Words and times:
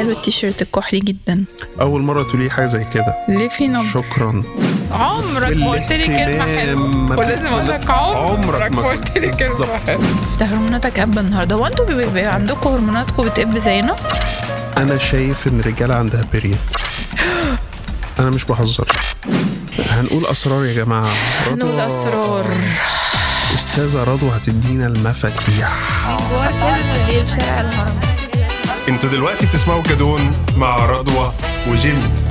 حلو 0.00 0.10
التيشيرت 0.10 0.62
الكحلي 0.62 1.00
جدا. 1.00 1.44
أول 1.80 2.00
مرة 2.02 2.22
تقولي 2.22 2.50
حاجة 2.50 2.66
زي 2.66 2.84
كده. 2.84 3.14
ليه 3.28 3.48
في 3.48 3.68
نبض؟ 3.68 3.84
شكرا. 3.84 4.42
عمرك 4.92 5.56
ما 5.56 5.70
قلت 5.70 5.92
لي 5.92 6.06
كلمة. 6.06 6.58
حلوة. 6.58 7.18
ولازم 7.18 7.46
أقول 7.46 7.68
لك 7.68 7.90
عمرك 7.90 8.72
ما 8.72 8.82
قلت 8.88 9.18
لي 9.18 9.20
كلمة 9.20 9.36
بالظبط. 9.36 9.88
حلوة. 9.88 10.02
ده 10.40 10.46
هرموناتك 10.46 10.98
قابة 11.00 11.20
النهارده. 11.20 11.56
هو 11.56 11.66
أنتوا 11.66 11.84
بيبقى 11.86 12.26
عندكم 12.34 12.70
هرموناتكم 12.70 13.22
بتقب 13.24 13.58
زينا؟ 13.58 13.96
أنا 14.76 14.98
شايف 14.98 15.46
إن 15.48 15.60
الرجالة 15.60 15.94
عندها 15.94 16.24
بيريد 16.32 16.56
أنا 18.18 18.30
مش 18.30 18.44
بهزر. 18.44 18.88
هنقول 19.90 20.26
أسرار 20.26 20.64
يا 20.64 20.72
جماعة. 20.84 21.10
رضوى- 21.46 21.52
نقول 21.64 21.80
أسرار. 21.80 22.46
أستاذة 23.56 24.04
رضوى 24.04 24.30
هتدينا 24.36 24.86
المفاتيح 24.86 25.72
أنتوا 29.02 29.18
دلوقتي 29.18 29.46
بتسمعوا 29.46 29.82
كادون 29.82 30.20
مع 30.56 30.86
رضوى 30.86 31.32
وجيمي. 31.70 32.29